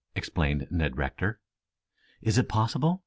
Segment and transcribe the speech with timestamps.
[0.15, 1.39] exclaimed Ned Rector.
[2.23, 2.99] "Is it possible?"